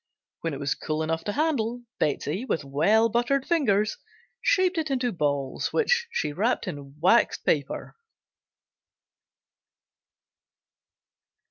When 0.39 0.55
it 0.55 0.59
was 0.59 0.73
cool 0.73 1.03
enough 1.03 1.23
to 1.25 1.31
handle, 1.33 1.83
Betsey, 1.99 2.43
with 2.43 2.63
well 2.63 3.07
buttered 3.07 3.45
fingers, 3.45 3.97
shaped 4.41 4.79
it 4.79 4.89
into 4.89 5.11
balls, 5.11 5.71
which 5.71 6.07
she 6.09 6.33
wrapped 6.33 6.67
in 6.67 6.99
waxed 6.99 7.45
paper. 7.45 7.95